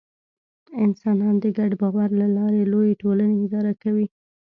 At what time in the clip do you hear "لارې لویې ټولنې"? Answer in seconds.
2.37-3.35